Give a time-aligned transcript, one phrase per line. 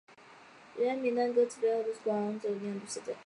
[0.77, 3.15] 人员名单和歌词背后是高光泽度纸质的生写真。